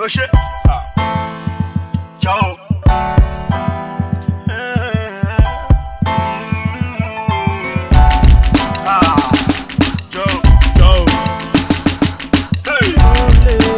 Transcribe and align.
Oh 0.00 0.06
shit. 0.06 0.30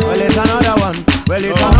Well, 0.05 0.21
it's 0.21 0.37
another 0.37 0.81
one. 0.83 1.05
Well, 1.27 1.43
it's 1.43 1.59
another 1.59 1.80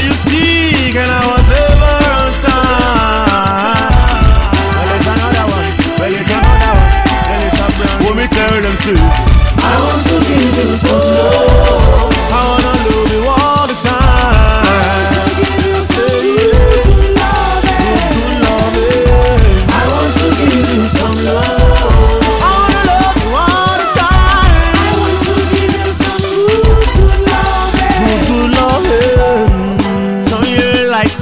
e 0.00 0.12
se 0.12 0.47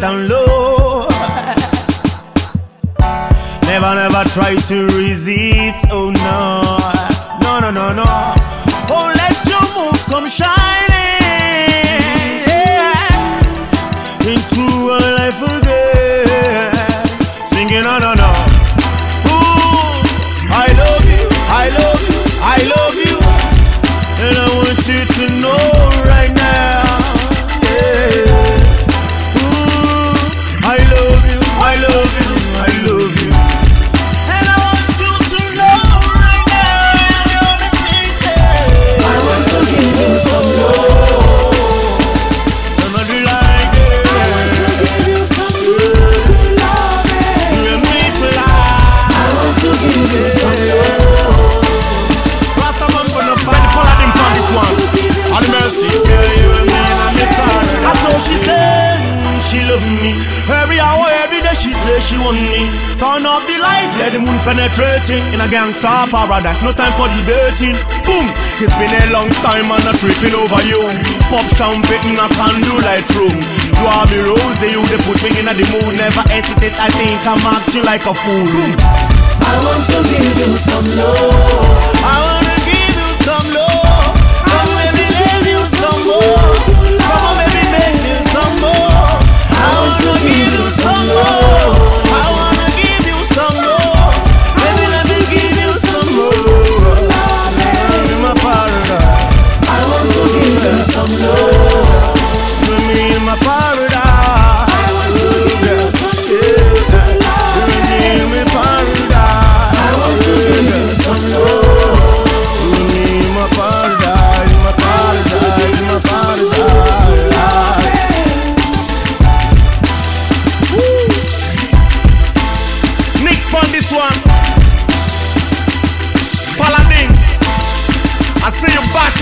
down 0.01 0.29
low. 0.29 1.09
Never, 3.63 3.95
never 3.95 4.25
try 4.31 4.55
to 4.69 4.87
resist. 4.97 5.87
Oh 5.91 6.11
no, 6.11 6.63
no, 7.43 7.61
no, 7.61 7.71
no, 7.71 7.93
no. 7.93 8.36
she 59.57 59.65
love 59.65 59.87
me. 59.89 60.13
Every 60.53 60.77
hour, 60.77 61.09
every 61.25 61.41
day 61.41 61.57
she 61.57 61.73
say 61.73 61.97
she 62.05 62.17
want 62.21 62.37
me. 62.37 62.69
Turn 63.01 63.25
off 63.25 63.41
the 63.49 63.57
light, 63.57 63.89
let 63.97 64.13
the 64.13 64.21
moon 64.21 64.37
penetrating. 64.45 65.25
In 65.33 65.41
a 65.41 65.49
gangsta 65.49 66.05
paradise, 66.13 66.61
no 66.61 66.77
time 66.77 66.93
for 67.01 67.09
debating. 67.09 67.77
Boom, 68.05 68.27
it's 68.61 68.77
been 68.77 68.93
a 68.93 69.05
long 69.17 69.33
time 69.41 69.73
and 69.73 69.85
I'm 69.89 69.97
tripping 69.97 70.37
over 70.37 70.61
you. 70.69 70.83
Pop 71.33 71.49
champagne, 71.57 72.21
I 72.21 72.29
can 72.29 72.57
do 72.61 72.75
light 72.85 73.09
room. 73.17 73.37
You 73.81 73.87
are 73.89 74.07
the 74.13 74.21
rose, 74.29 74.61
you 74.61 74.83
they 74.93 75.01
put 75.09 75.19
me 75.25 75.31
in 75.41 75.49
a 75.49 75.53
the 75.57 75.65
mood. 75.73 75.97
Never 75.97 76.25
hesitate, 76.29 76.77
I 76.77 76.89
think 76.93 77.25
I'm 77.25 77.41
acting 77.41 77.85
like 77.89 78.05
a 78.05 78.13
fool. 78.13 78.45
Boom. 78.53 78.73
I 78.77 79.55
want 79.65 79.85
to 79.89 79.99
give 80.05 80.37
you 80.37 80.53
some 80.61 80.89
love. 81.01 81.96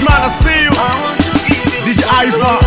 man, 0.04 0.20
I 0.22 0.28
see 0.28 0.62
you. 0.64 0.70
I 0.70 0.92
want 1.02 1.20
to 1.20 1.32
give 1.48 1.72
it 1.72 1.84
DJ 1.84 2.04
Ivan. 2.08 2.63